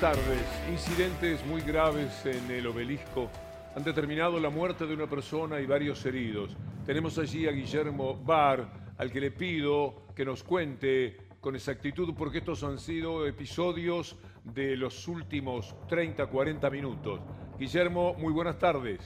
[0.00, 0.42] Buenas tardes.
[0.72, 3.30] Incidentes muy graves en el obelisco
[3.76, 6.56] han determinado la muerte de una persona y varios heridos.
[6.84, 8.66] Tenemos allí a Guillermo Bar,
[8.98, 14.76] al que le pido que nos cuente con exactitud porque estos han sido episodios de
[14.76, 17.20] los últimos 30, 40 minutos.
[17.56, 18.98] Guillermo, muy buenas tardes.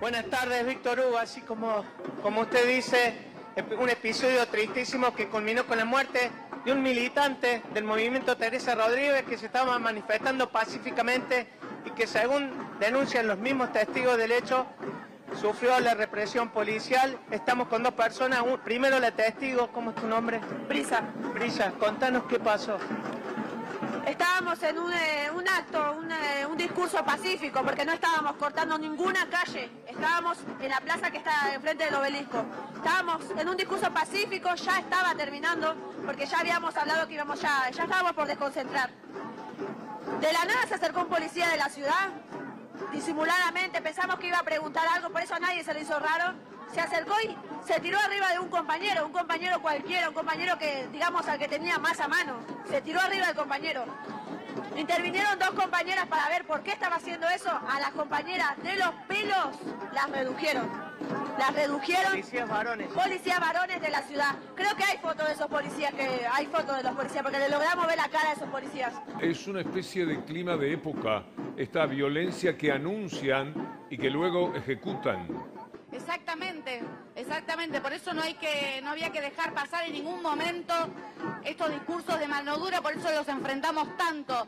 [0.00, 1.18] Buenas tardes, Víctor Hugo.
[1.18, 1.84] Así como,
[2.22, 3.29] como usted dice,
[3.78, 6.30] un episodio tristísimo que culminó con la muerte
[6.64, 11.46] de un militante del movimiento Teresa Rodríguez que se estaba manifestando pacíficamente
[11.84, 14.66] y que según denuncian los mismos testigos del hecho,
[15.40, 17.18] sufrió la represión policial.
[17.30, 18.42] Estamos con dos personas.
[18.64, 20.40] Primero la testigo, ¿cómo es tu nombre?
[20.68, 21.02] Brisa.
[21.34, 22.78] Brisa, contanos qué pasó.
[24.10, 29.70] Estábamos en un, eh, acto, eh, un, discurso pacífico, porque no estábamos cortando ninguna calle.
[29.86, 32.44] Estábamos en la plaza que está enfrente del obelisco.
[32.74, 37.70] Estábamos en un discurso pacífico, ya estaba terminando, porque ya habíamos hablado que íbamos ya,
[37.70, 38.90] ya estábamos por desconcentrar.
[40.20, 42.10] De la nada se acercó un policía de la ciudad,
[42.92, 46.34] disimuladamente, pensamos que iba a preguntar algo, por eso a nadie se le hizo raro.
[46.72, 50.88] Se acercó y se tiró arriba de un compañero, un compañero cualquiera, un compañero que,
[50.92, 52.38] digamos, al que tenía más a mano.
[52.68, 53.84] Se tiró arriba del compañero.
[54.76, 57.50] Intervinieron dos compañeras para ver por qué estaba haciendo eso.
[57.50, 59.48] A las compañeras de los pelos
[59.92, 60.68] las redujeron.
[61.38, 62.12] Las redujeron.
[62.12, 62.88] Policías varones.
[62.88, 64.36] Policías varones de la ciudad.
[64.54, 67.48] Creo que hay fotos de esos policías, que hay fotos de los policías, porque le
[67.48, 68.94] logramos ver la cara de esos policías.
[69.20, 71.24] Es una especie de clima de época,
[71.56, 75.26] esta violencia que anuncian y que luego ejecutan.
[76.00, 76.80] Exactamente,
[77.14, 77.80] exactamente.
[77.80, 80.74] Por eso no hay que, no había que dejar pasar en ningún momento
[81.44, 84.46] estos discursos de mano dura, por eso los enfrentamos tanto,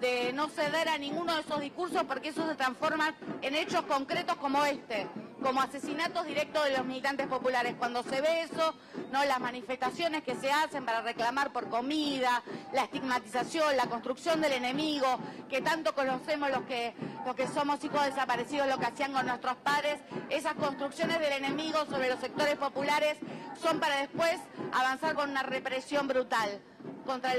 [0.00, 4.36] de no ceder a ninguno de esos discursos, porque eso se transforma en hechos concretos
[4.36, 5.06] como este
[5.44, 7.74] como asesinatos directos de los militantes populares.
[7.78, 8.74] Cuando se ve eso,
[9.12, 12.42] no las manifestaciones que se hacen para reclamar por comida,
[12.72, 15.06] la estigmatización, la construcción del enemigo,
[15.50, 16.94] que tanto conocemos los que,
[17.26, 20.00] los que somos hijos desaparecidos, lo que hacían con nuestros padres,
[20.30, 23.18] esas construcciones del enemigo sobre los sectores populares
[23.60, 24.40] son para después
[24.72, 26.62] avanzar con una represión brutal
[27.04, 27.34] contra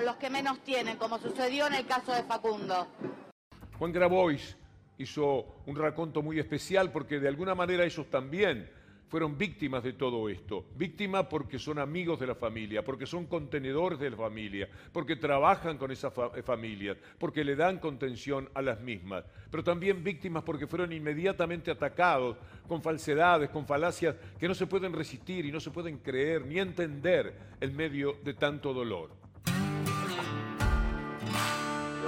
[0.00, 2.88] los que menos tienen, como sucedió en el caso de Facundo.
[3.78, 4.56] Juan Grabois,
[5.00, 8.68] hizo un raconto muy especial porque de alguna manera ellos también
[9.08, 10.66] fueron víctimas de todo esto.
[10.76, 15.78] Víctimas porque son amigos de la familia, porque son contenedores de la familia, porque trabajan
[15.78, 19.24] con esas eh, familias, porque le dan contención a las mismas.
[19.50, 22.36] Pero también víctimas porque fueron inmediatamente atacados
[22.68, 26.60] con falsedades, con falacias que no se pueden resistir y no se pueden creer ni
[26.60, 29.19] entender en medio de tanto dolor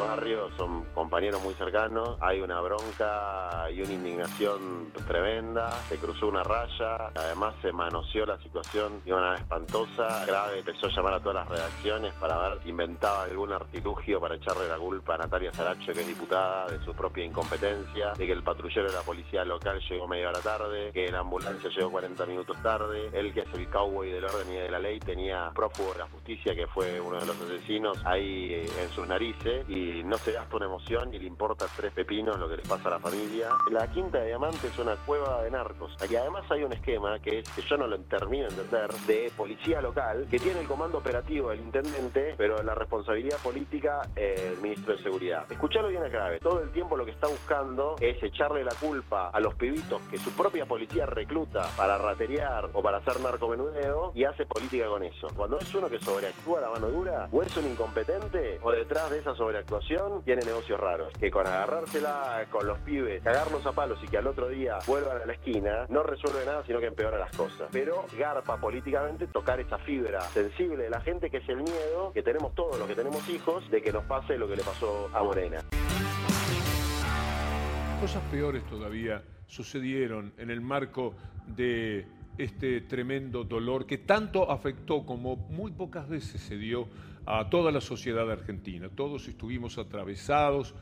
[0.03, 6.43] barrio son compañeros muy cercanos, hay una bronca y una indignación tremenda, se cruzó una
[6.43, 11.35] raya, además se manoseó la situación de una espantosa, grave, empezó a llamar a todas
[11.35, 15.93] las redacciones para ver si inventaba algún artilugio para echarle la culpa a Natalia Saracho,
[15.93, 19.81] que es diputada, de su propia incompetencia, de que el patrullero de la policía local
[19.89, 23.69] llegó media hora tarde, que la ambulancia llegó 40 minutos tarde, él que es el
[23.69, 27.19] cowboy del orden y de la ley tenía prófugo de la justicia, que fue uno
[27.19, 31.19] de los asesinos, ahí eh, en sus narices y no se gasta una emoción y
[31.19, 33.49] le importa tres pepinos lo que le pasa a la familia.
[33.71, 35.95] La Quinta de Diamante es una cueva de narcos.
[36.03, 39.33] Aquí además hay un esquema que es, que yo no lo termino de entender, de
[39.37, 44.97] policía local, que tiene el comando operativo del intendente, pero la responsabilidad política el ministro
[44.97, 45.51] de Seguridad.
[45.51, 49.41] Escuchalo bien acá, todo el tiempo lo que está buscando es echarle la culpa a
[49.41, 54.47] los pibitos que su propia policía recluta para rateriar o para hacer narcomenudeo y hace
[54.47, 55.29] política con eso.
[55.37, 59.19] Cuando es uno que sobreactúa la mano dura, o es un incompetente, o detrás de
[59.19, 59.82] esa sobreactuación
[60.25, 61.13] tiene negocios raros.
[61.19, 65.23] Que con agarrársela con los pibes, cagarlos a palos y que al otro día vuelvan
[65.23, 67.69] a la esquina, no resuelve nada, sino que empeora las cosas.
[67.73, 72.23] Pero garpa políticamente tocar esa fibra sensible de la gente, que es el miedo que
[72.23, 75.23] tenemos todos los que tenemos hijos, de que nos pase lo que le pasó a
[75.23, 75.63] Morena.
[78.01, 81.15] Cosas peores todavía sucedieron en el marco
[81.47, 82.07] de
[82.39, 86.89] este tremendo dolor que tanto afectó como muy pocas veces se dio
[87.27, 88.89] a toda la sociedad argentina.
[88.89, 90.75] Todos estuvimos atravesados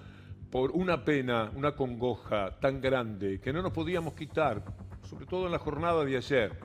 [0.51, 4.65] por una pena, una congoja tan grande que no nos podíamos quitar,
[5.03, 6.59] sobre todo en la jornada de ayer.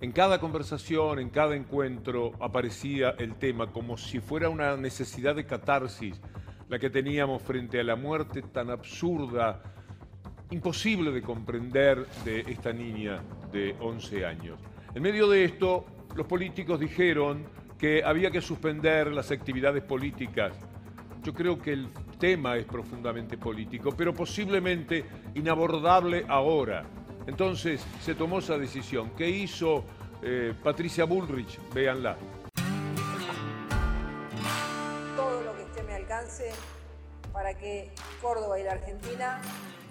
[0.00, 5.46] En cada conversación, en cada encuentro aparecía el tema como si fuera una necesidad de
[5.46, 6.20] catarsis
[6.68, 9.62] la que teníamos frente a la muerte tan absurda,
[10.50, 14.60] imposible de comprender de esta niña de 11 años.
[14.94, 17.44] En medio de esto, los políticos dijeron
[17.78, 20.52] que había que suspender las actividades políticas.
[21.22, 26.84] Yo creo que el tema es profundamente político, pero posiblemente inabordable ahora.
[27.26, 29.10] Entonces se tomó esa decisión.
[29.16, 29.84] ¿Qué hizo
[30.22, 31.58] eh, Patricia Bullrich?
[31.74, 32.16] Véanla.
[35.16, 36.52] Todo lo que esté mi alcance
[37.54, 37.90] que
[38.20, 39.40] Córdoba y la Argentina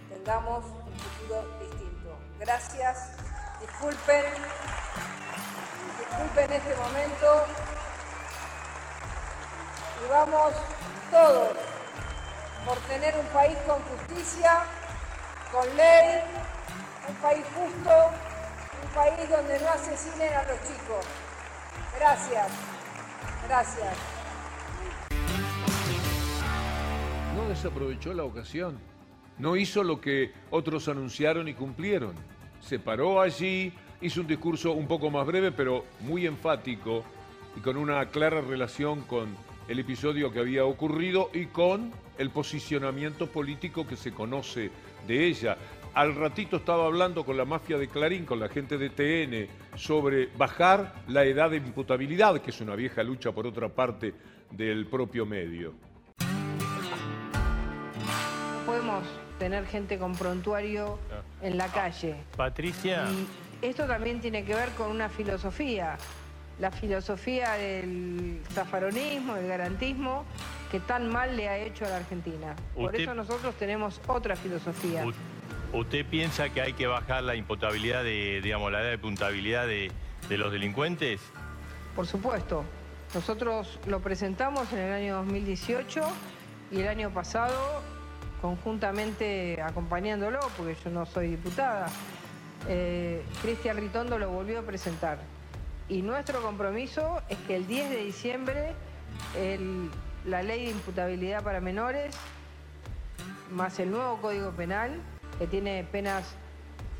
[0.09, 2.17] tengamos un futuro distinto.
[2.39, 3.17] Gracias,
[3.61, 4.25] disculpen,
[5.99, 7.64] disculpen este momento
[10.03, 10.53] y vamos
[11.11, 11.49] todos
[12.65, 14.65] por tener un país con justicia,
[15.51, 16.21] con ley,
[17.07, 17.91] un país justo,
[18.83, 21.05] un país donde no asesinen a los chicos.
[21.97, 22.47] Gracias,
[23.47, 23.97] gracias.
[27.35, 28.79] No desaprovechó la ocasión,
[29.37, 32.15] no hizo lo que otros anunciaron y cumplieron.
[32.61, 33.71] Se paró allí,
[34.01, 37.03] hizo un discurso un poco más breve, pero muy enfático
[37.55, 39.35] y con una clara relación con
[39.67, 44.69] el episodio que había ocurrido y con el posicionamiento político que se conoce
[45.07, 45.57] de ella.
[45.93, 50.27] Al ratito estaba hablando con la mafia de Clarín, con la gente de TN, sobre
[50.37, 54.13] bajar la edad de imputabilidad, que es una vieja lucha por otra parte
[54.51, 55.73] del propio medio.
[58.65, 59.03] Podemos
[59.39, 60.99] tener gente con prontuario
[61.41, 62.15] en la calle.
[62.35, 63.05] Patricia.
[63.61, 65.97] Y esto también tiene que ver con una filosofía
[66.59, 70.25] la filosofía del zafaronismo, del garantismo,
[70.71, 72.55] que tan mal le ha hecho a la Argentina.
[72.75, 75.05] Por eso nosotros tenemos otra filosofía.
[75.73, 79.91] ¿Usted piensa que hay que bajar la imputabilidad de, digamos, la edad de puntabilidad de,
[80.29, 81.19] de los delincuentes?
[81.95, 82.63] Por supuesto.
[83.13, 86.01] Nosotros lo presentamos en el año 2018
[86.71, 87.81] y el año pasado,
[88.41, 91.87] conjuntamente acompañándolo, porque yo no soy diputada,
[92.67, 95.19] eh, Cristian Ritondo lo volvió a presentar.
[95.87, 98.73] Y nuestro compromiso es que el 10 de diciembre
[100.25, 102.15] la ley de imputabilidad para menores,
[103.51, 104.99] más el nuevo Código Penal,
[105.37, 106.35] que tiene penas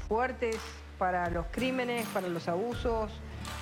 [0.07, 0.57] fuertes
[0.99, 3.11] para los crímenes, para los abusos,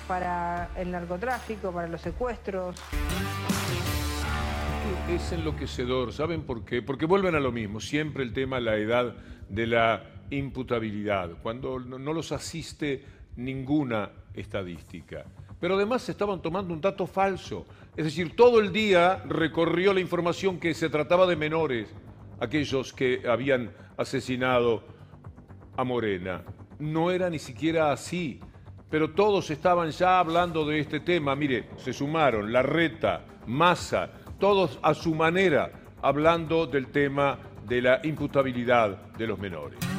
[0.06, 2.76] para el narcotráfico, para los secuestros.
[5.08, 6.82] Es enloquecedor, ¿saben por qué?
[6.82, 9.16] Porque vuelven a lo mismo, siempre el tema, la edad
[9.48, 13.04] de la imputabilidad, cuando no los asiste
[13.36, 15.24] ninguna estadística.
[15.60, 17.64] Pero además estaban tomando un dato falso.
[17.96, 21.88] Es decir, todo el día recorrió la información que se trataba de menores,
[22.40, 24.82] aquellos que habían asesinado
[25.76, 26.42] a Morena.
[26.78, 28.40] No era ni siquiera así,
[28.90, 31.34] pero todos estaban ya hablando de este tema.
[31.34, 35.70] Mire, se sumaron Larreta, Massa, todos a su manera
[36.02, 39.93] hablando del tema de la imputabilidad de los menores.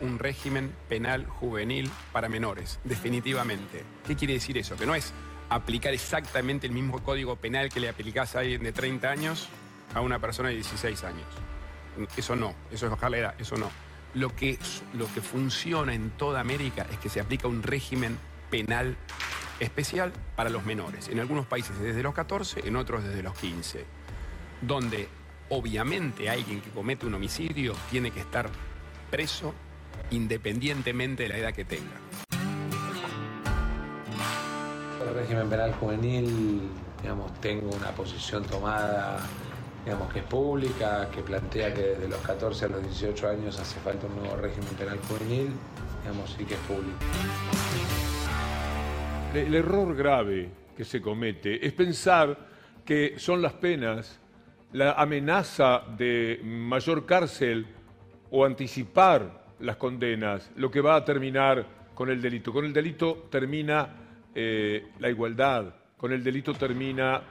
[0.00, 3.84] Un régimen penal juvenil para menores, definitivamente.
[4.06, 4.76] ¿Qué quiere decir eso?
[4.76, 5.12] Que no es
[5.50, 9.48] aplicar exactamente el mismo código penal que le aplicás a alguien de 30 años
[9.94, 11.26] a una persona de 16 años.
[12.16, 13.70] Eso no, eso es bajar la edad, eso no.
[14.14, 14.58] Lo que,
[14.94, 18.18] lo que funciona en toda América es que se aplica un régimen
[18.50, 18.96] penal
[19.60, 21.08] especial para los menores.
[21.08, 23.84] En algunos países desde los 14, en otros desde los 15.
[24.62, 25.08] Donde
[25.50, 28.50] obviamente alguien que comete un homicidio tiene que estar
[29.10, 29.54] preso
[30.10, 31.96] independientemente de la edad que tenga.
[35.06, 36.68] El régimen penal juvenil,
[37.02, 39.18] digamos, tengo una posición tomada,
[39.84, 43.78] digamos, que es pública, que plantea que desde los 14 a los 18 años hace
[43.80, 45.50] falta un nuevo régimen penal juvenil,
[46.02, 46.98] digamos, sí que es público.
[49.34, 52.38] El error grave que se comete es pensar
[52.84, 54.18] que son las penas,
[54.72, 57.66] la amenaza de mayor cárcel
[58.30, 62.52] o anticipar las condenas, lo que va a terminar con el delito.
[62.52, 63.88] Con el delito termina
[64.34, 67.22] eh, la igualdad, con el delito termina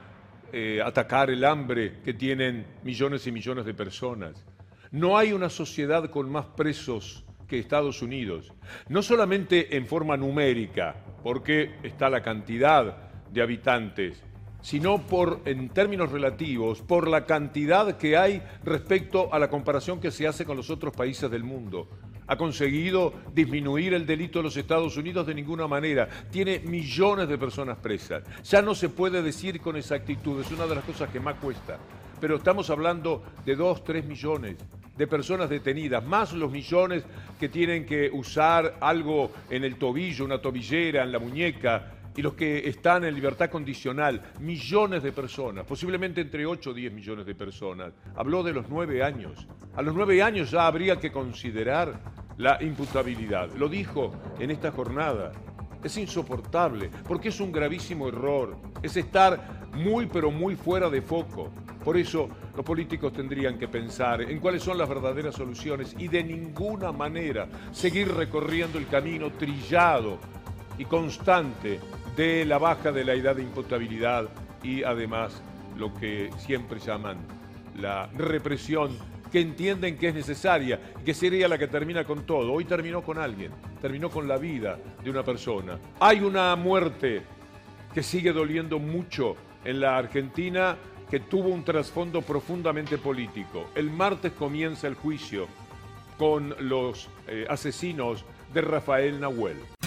[0.52, 4.44] eh, atacar el hambre que tienen millones y millones de personas.
[4.90, 8.52] No hay una sociedad con más presos que Estados Unidos,
[8.88, 14.22] no solamente en forma numérica, porque está la cantidad de habitantes,
[14.60, 20.10] sino por, en términos relativos, por la cantidad que hay respecto a la comparación que
[20.10, 21.88] se hace con los otros países del mundo.
[22.26, 25.26] ¿Ha conseguido disminuir el delito de los Estados Unidos?
[25.26, 26.08] De ninguna manera.
[26.30, 28.22] Tiene millones de personas presas.
[28.44, 31.78] Ya no se puede decir con exactitud, es una de las cosas que más cuesta.
[32.20, 34.56] Pero estamos hablando de dos, tres millones
[34.98, 37.04] de personas detenidas, más los millones
[37.38, 42.34] que tienen que usar algo en el tobillo, una tobillera, en la muñeca, y los
[42.34, 47.36] que están en libertad condicional, millones de personas, posiblemente entre 8 o 10 millones de
[47.36, 47.92] personas.
[48.16, 49.46] Habló de los nueve años.
[49.76, 52.00] A los nueve años ya habría que considerar
[52.36, 53.54] la imputabilidad.
[53.54, 54.10] Lo dijo
[54.40, 55.30] en esta jornada.
[55.84, 58.56] Es insoportable porque es un gravísimo error.
[58.82, 61.52] Es estar muy pero muy fuera de foco.
[61.84, 66.24] Por eso los políticos tendrían que pensar en cuáles son las verdaderas soluciones y de
[66.24, 70.18] ninguna manera seguir recorriendo el camino trillado
[70.78, 71.80] y constante
[72.18, 74.28] de la baja de la edad de imputabilidad
[74.64, 75.40] y además
[75.76, 77.16] lo que siempre llaman
[77.80, 78.90] la represión
[79.30, 82.52] que entienden que es necesaria, que sería la que termina con todo.
[82.52, 85.78] Hoy terminó con alguien, terminó con la vida de una persona.
[86.00, 87.22] Hay una muerte
[87.94, 90.76] que sigue doliendo mucho en la Argentina
[91.08, 93.70] que tuvo un trasfondo profundamente político.
[93.76, 95.46] El martes comienza el juicio
[96.18, 99.77] con los eh, asesinos de Rafael Nahuel.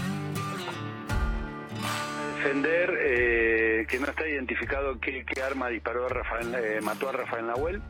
[2.42, 7.46] Defender eh, que no está identificado qué, arma disparó a Rafael, eh, mató a Rafael
[7.46, 7.84] Nahuel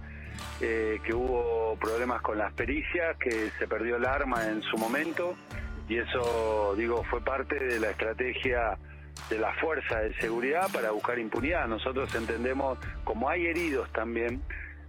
[0.59, 5.37] eh, que hubo problemas con las pericias, que se perdió el arma en su momento
[5.87, 8.77] y eso, digo, fue parte de la estrategia
[9.29, 11.65] de la fuerza de seguridad para buscar impunidad.
[11.67, 14.41] Nosotros entendemos, como hay heridos también,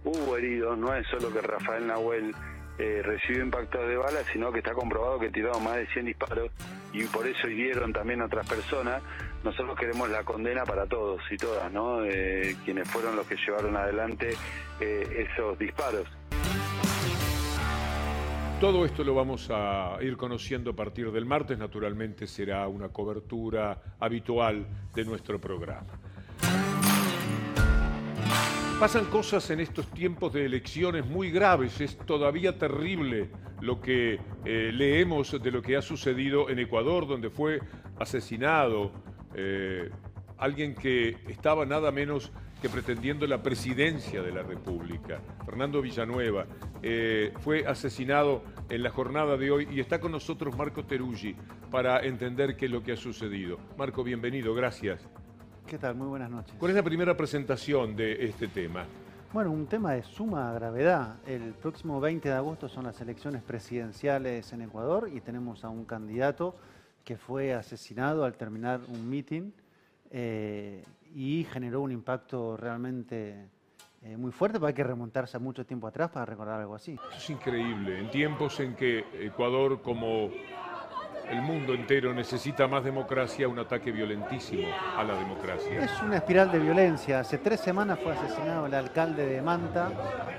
[0.03, 2.35] hubo heridos, no es solo que Rafael Nahuel
[2.77, 6.51] eh, recibió impactos de balas, sino que está comprobado que tiraron más de 100 disparos
[6.91, 9.01] y por eso hirieron también otras personas.
[9.43, 12.03] Nosotros queremos la condena para todos y todas, ¿no?
[12.03, 14.29] Eh, quienes fueron los que llevaron adelante
[14.79, 16.07] eh, esos disparos.
[18.59, 23.77] Todo esto lo vamos a ir conociendo a partir del martes, naturalmente será una cobertura
[23.99, 24.65] habitual
[24.95, 25.99] de nuestro programa.
[28.79, 33.29] Pasan cosas en estos tiempos de elecciones muy graves, es todavía terrible
[33.61, 37.61] lo que eh, leemos de lo que ha sucedido en Ecuador, donde fue
[37.97, 38.91] asesinado
[39.35, 39.89] eh,
[40.37, 46.45] alguien que estaba nada menos que pretendiendo la presidencia de la República, Fernando Villanueva,
[46.81, 51.35] eh, fue asesinado en la jornada de hoy y está con nosotros Marco Teruggi
[51.71, 53.59] para entender qué es lo que ha sucedido.
[53.77, 55.09] Marco, bienvenido, gracias.
[55.67, 55.95] ¿Qué tal?
[55.95, 56.53] Muy buenas noches.
[56.59, 58.85] ¿Cuál es la primera presentación de este tema?
[59.31, 61.15] Bueno, un tema de suma gravedad.
[61.25, 65.85] El próximo 20 de agosto son las elecciones presidenciales en Ecuador y tenemos a un
[65.85, 66.55] candidato
[67.03, 69.51] que fue asesinado al terminar un meeting
[70.11, 70.83] eh,
[71.15, 73.49] y generó un impacto realmente
[74.03, 76.99] eh, muy fuerte, pero hay que remontarse a mucho tiempo atrás para recordar algo así.
[77.15, 77.99] Es increíble.
[77.99, 80.29] En tiempos en que Ecuador como
[81.33, 85.83] el mundo entero necesita más democracia, un ataque violentísimo a la democracia.
[85.83, 87.19] Es una espiral de violencia.
[87.21, 89.89] Hace tres semanas fue asesinado el alcalde de Manta,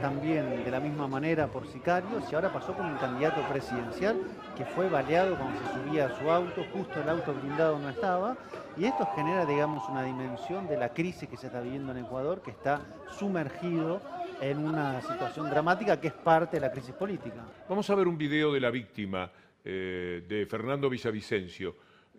[0.00, 4.20] también de la misma manera por sicarios, y ahora pasó con un candidato presidencial
[4.56, 8.36] que fue baleado cuando se subía a su auto, justo el auto blindado no estaba,
[8.76, 12.40] y esto genera, digamos, una dimensión de la crisis que se está viviendo en Ecuador,
[12.40, 12.82] que está
[13.18, 14.00] sumergido
[14.40, 17.42] en una situación dramática que es parte de la crisis política.
[17.68, 19.28] Vamos a ver un video de la víctima.
[19.66, 21.74] Eh, de Fernando Villavicencio,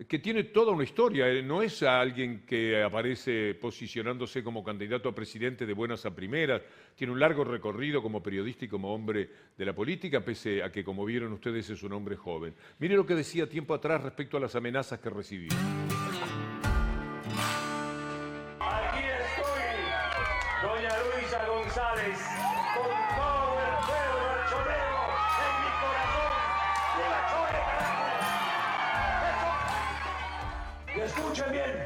[0.07, 5.13] que tiene toda una historia, eh, no es alguien que aparece posicionándose como candidato a
[5.13, 6.63] presidente de buenas a primeras,
[6.95, 10.83] tiene un largo recorrido como periodista y como hombre de la política, pese a que,
[10.83, 12.55] como vieron ustedes, es un hombre joven.
[12.79, 15.51] Mire lo que decía tiempo atrás respecto a las amenazas que recibió.
[18.59, 22.44] Aquí estoy, doña Luisa González,
[30.95, 31.85] Y escuchen bien,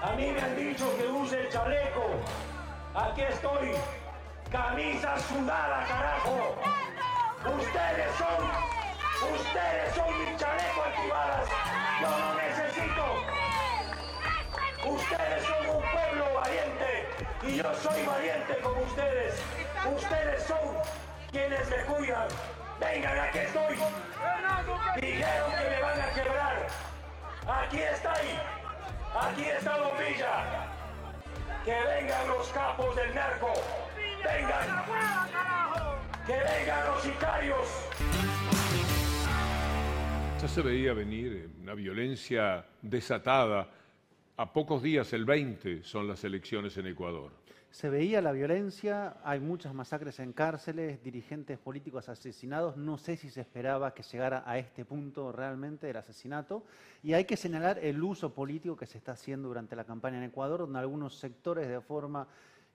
[0.00, 2.14] a mí me han dicho que use el chaleco.
[2.94, 3.74] Aquí estoy,
[4.50, 6.56] camisa sudada, carajo.
[7.44, 11.48] Ustedes son, ustedes son mi chaleco antibalas.
[12.00, 13.04] Yo no necesito.
[14.86, 17.08] Ustedes son un pueblo valiente
[17.42, 19.42] y yo soy valiente como ustedes.
[19.94, 20.58] Ustedes son
[21.30, 22.28] quienes me cuidan.
[22.80, 23.76] Vengan, aquí estoy.
[25.02, 26.68] Dijeron que me van a quebrar.
[27.48, 28.38] Aquí está ahí.
[29.18, 30.68] Aquí está Bombilla.
[31.64, 33.52] Que vengan los capos del narco.
[34.22, 34.84] Vengan.
[36.26, 37.68] Que vengan los sicarios.
[40.42, 43.70] Ya se veía venir una violencia desatada.
[44.36, 47.32] A pocos días, el 20, son las elecciones en Ecuador
[47.70, 53.30] se veía la violencia, hay muchas masacres en cárceles, dirigentes políticos asesinados, no sé si
[53.30, 56.64] se esperaba que llegara a este punto realmente del asesinato,
[57.02, 60.24] y hay que señalar el uso político que se está haciendo durante la campaña en
[60.24, 62.26] Ecuador, donde algunos sectores de forma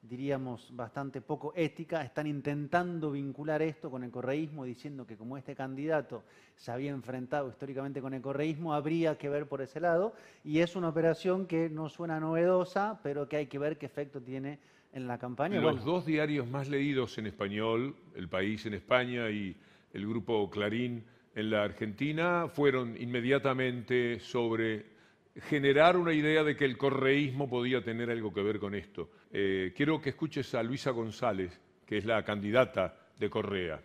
[0.04, 5.56] diríamos, bastante poco ética, están intentando vincular esto con el correísmo, diciendo que como este
[5.56, 6.24] candidato
[6.58, 10.76] se había enfrentado históricamente con el correísmo, habría que ver por ese lado, y es
[10.76, 14.60] una operación que no suena novedosa, pero que hay que ver qué efecto tiene
[14.94, 15.60] en la campaña.
[15.60, 19.56] Los dos diarios más leídos en español, El País en España y
[19.92, 21.04] el grupo Clarín
[21.36, 24.94] en la Argentina, fueron inmediatamente sobre
[25.42, 29.10] generar una idea de que el correísmo podía tener algo que ver con esto.
[29.32, 33.82] Eh, quiero que escuches a Luisa González, que es la candidata de Correa.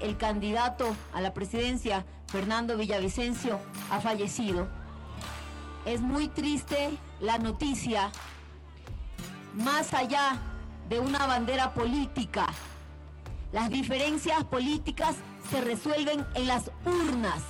[0.00, 3.58] El candidato a la presidencia, Fernando Villavicencio,
[3.90, 4.68] ha fallecido
[5.86, 6.90] es muy triste
[7.20, 8.10] la noticia,
[9.54, 10.36] más allá
[10.88, 12.46] de una bandera política,
[13.52, 15.16] las diferencias políticas
[15.50, 17.42] se resuelven en las urnas,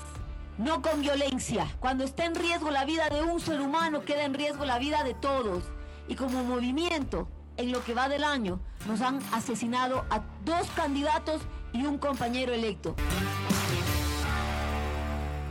[0.59, 1.67] no con violencia.
[1.81, 5.03] Cuando está en riesgo la vida de un ser humano, queda en riesgo la vida
[5.03, 5.65] de todos.
[6.07, 11.41] Y como movimiento, en lo que va del año, nos han asesinado a dos candidatos
[11.73, 12.95] y un compañero electo.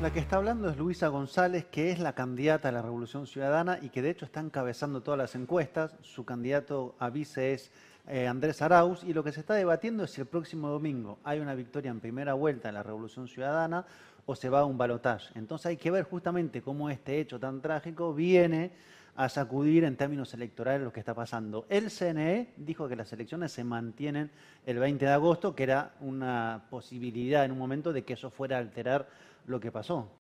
[0.01, 3.79] La que está hablando es Luisa González, que es la candidata a la Revolución Ciudadana
[3.81, 5.95] y que de hecho está encabezando todas las encuestas.
[6.01, 7.71] Su candidato a vice es
[8.07, 11.39] eh, Andrés Arauz y lo que se está debatiendo es si el próximo domingo hay
[11.39, 13.85] una victoria en primera vuelta en la Revolución Ciudadana
[14.25, 15.31] o se va a un balotaje.
[15.39, 18.71] Entonces hay que ver justamente cómo este hecho tan trágico viene
[19.15, 21.65] a sacudir en términos electorales lo que está pasando.
[21.69, 24.29] El CNE dijo que las elecciones se mantienen
[24.65, 28.57] el 20 de agosto, que era una posibilidad en un momento de que eso fuera
[28.57, 29.07] a alterar
[29.47, 30.19] lo que pasó.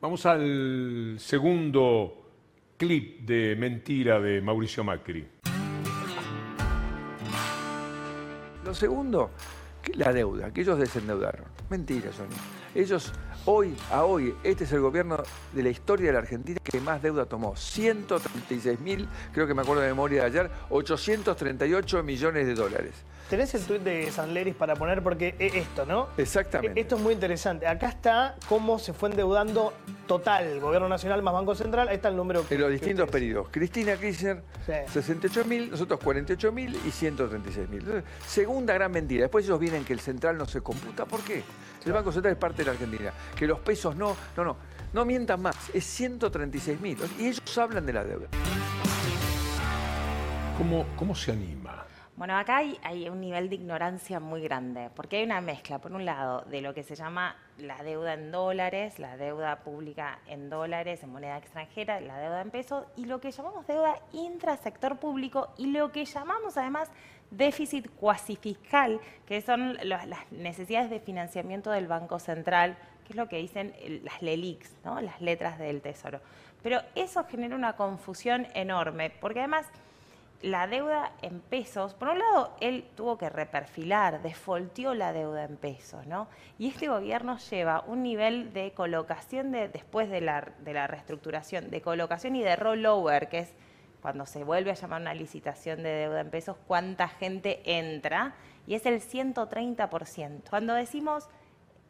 [0.00, 2.22] Vamos al segundo
[2.76, 5.26] clip de mentira de Mauricio Macri.
[8.64, 9.30] Lo segundo,
[9.82, 11.44] que la deuda, que ellos desendeudaron.
[11.68, 12.38] Mentira, Sonia.
[12.74, 13.12] Ellos,
[13.46, 15.22] hoy a hoy, este es el gobierno
[15.52, 17.56] de la historia de la Argentina que más deuda tomó.
[17.56, 22.94] 136 mil, creo que me acuerdo de memoria de ayer, 838 millones de dólares.
[23.28, 26.08] Tenés el tuit de San Leris para poner, porque es esto, ¿no?
[26.18, 26.78] Exactamente.
[26.78, 27.66] Esto es muy interesante.
[27.66, 29.72] Acá está cómo se fue endeudando
[30.06, 31.88] total, Gobierno Nacional más Banco Central.
[31.88, 32.44] Ahí está el número.
[32.48, 33.48] En los distintos periodos.
[33.50, 34.42] Cristina Kirchner,
[34.92, 38.02] 68 mil, nosotros 48 mil y 136 mil.
[38.26, 39.22] Segunda gran mentira.
[39.22, 41.04] Después ellos vienen que el central no se computa.
[41.04, 41.42] ¿Por qué?
[41.84, 43.12] El Banco Central es parte de la Argentina.
[43.36, 44.56] Que los pesos no, no, no.
[44.92, 45.56] No mientan más.
[45.72, 46.98] Es 136 mil.
[47.18, 48.28] Y ellos hablan de la deuda.
[50.58, 51.86] ¿Cómo, cómo se anima?
[52.22, 56.04] Bueno, acá hay, un nivel de ignorancia muy grande, porque hay una mezcla, por un
[56.04, 61.02] lado, de lo que se llama la deuda en dólares, la deuda pública en dólares,
[61.02, 65.72] en moneda extranjera, la deuda en pesos, y lo que llamamos deuda intrasector público, y
[65.72, 66.92] lo que llamamos además
[67.32, 73.28] déficit cuasi fiscal, que son las necesidades de financiamiento del Banco Central, que es lo
[73.28, 75.00] que dicen las LELIX, ¿no?
[75.00, 76.20] las letras del Tesoro.
[76.62, 79.66] Pero eso genera una confusión enorme, porque además
[80.42, 85.56] la deuda en pesos, por un lado, él tuvo que reperfilar, defolteó la deuda en
[85.56, 86.28] pesos, ¿no?
[86.58, 91.70] Y este gobierno lleva un nivel de colocación de, después de la, de la reestructuración,
[91.70, 93.54] de colocación y de rollover, que es
[94.00, 98.34] cuando se vuelve a llamar una licitación de deuda en pesos, cuánta gente entra,
[98.66, 100.50] y es el 130%.
[100.50, 101.28] Cuando decimos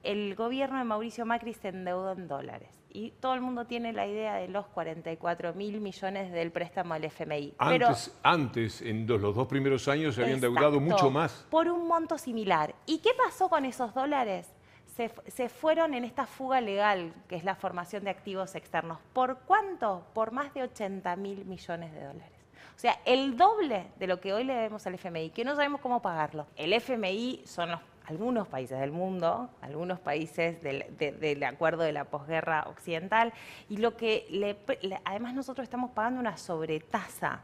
[0.02, 4.06] el gobierno de Mauricio Macri se endeudó en dólares, y todo el mundo tiene la
[4.06, 7.54] idea de los 44 mil millones del préstamo al FMI.
[7.58, 11.46] Antes, antes en los dos primeros años se habían endeudado mucho más.
[11.50, 12.74] Por un monto similar.
[12.86, 14.48] ¿Y qué pasó con esos dólares?
[14.96, 18.98] Se, se, fueron en esta fuga legal, que es la formación de activos externos.
[19.14, 20.04] ¿Por cuánto?
[20.12, 22.42] Por más de 80 mil millones de dólares.
[22.76, 25.80] O sea, el doble de lo que hoy le debemos al FMI, que no sabemos
[25.80, 26.46] cómo pagarlo.
[26.56, 32.64] El FMI son los algunos países del mundo, algunos países del, acuerdo de la posguerra
[32.68, 33.32] occidental,
[33.68, 34.26] y lo que
[35.04, 37.42] además nosotros estamos pagando una sobretasa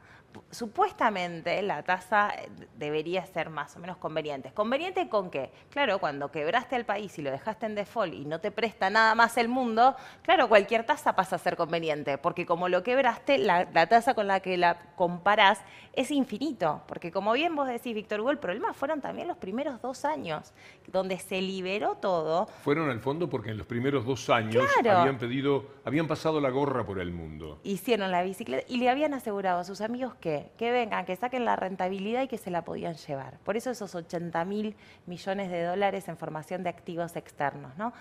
[0.51, 4.53] supuestamente la tasa eh, debería ser más o menos conveniente.
[4.53, 5.51] ¿Conveniente con qué?
[5.71, 9.14] Claro, cuando quebraste al país y lo dejaste en default y no te presta nada
[9.14, 13.67] más el mundo, claro, cualquier tasa pasa a ser conveniente, porque como lo quebraste, la,
[13.88, 15.61] tasa con la que la comparás
[15.93, 19.81] es infinito, porque como bien vos decís, Víctor Hugo, el problema fueron también los primeros
[19.83, 20.53] dos años,
[20.87, 22.47] donde se liberó todo.
[22.62, 26.85] Fueron al fondo porque en los primeros dos años habían pedido, habían pasado la gorra
[26.85, 27.61] por el mundo.
[27.64, 31.57] Hicieron la bicicleta y le habían asegurado a sus amigos que, vengan, que saquen la
[31.57, 33.39] rentabilidad y que se la podían llevar.
[33.41, 34.77] Por eso esos 80 mil
[35.07, 37.93] millones de dólares en formación de activos externos, ¿no?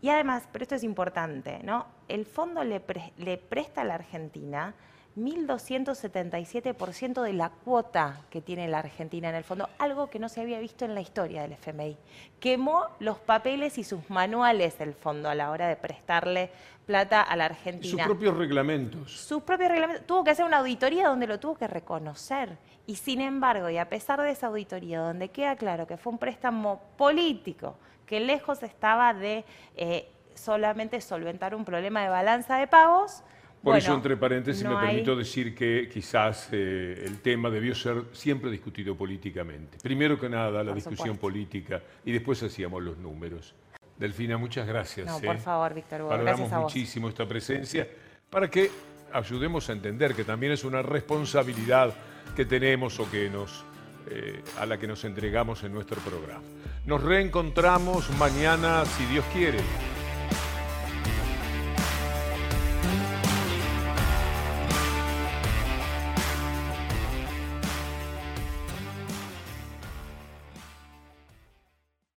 [0.00, 1.86] Y además, pero esto es importante, ¿no?
[2.08, 4.74] El fondo le presta a la Argentina
[5.16, 10.40] 1.277% de la cuota que tiene la Argentina en el fondo, algo que no se
[10.40, 11.96] había visto en la historia del FMI.
[12.40, 16.50] Quemó los papeles y sus manuales del fondo a la hora de prestarle
[16.84, 18.04] plata a la Argentina.
[18.04, 19.12] Sus propios reglamentos.
[19.12, 20.06] Sus propios reglamentos.
[20.06, 22.58] Tuvo que hacer una auditoría donde lo tuvo que reconocer.
[22.86, 26.18] Y sin embargo, y a pesar de esa auditoría, donde queda claro que fue un
[26.18, 29.44] préstamo político, que lejos estaba de
[29.76, 33.22] eh, solamente solventar un problema de balanza de pagos,
[33.64, 38.50] por eso, entre paréntesis, me permito decir que quizás eh, el tema debió ser siempre
[38.50, 39.78] discutido políticamente.
[39.82, 43.54] Primero que nada, la discusión política y después hacíamos los números.
[43.96, 45.06] Delfina, muchas gracias.
[45.06, 45.38] No, por eh.
[45.38, 46.10] favor, Víctor Hugo.
[46.10, 47.88] Valoramos muchísimo esta presencia
[48.28, 48.70] para que
[49.12, 51.94] ayudemos a entender que también es una responsabilidad
[52.34, 53.64] que tenemos o que nos,
[54.10, 56.42] eh, a la que nos entregamos en nuestro programa.
[56.84, 59.58] Nos reencontramos mañana, si Dios quiere.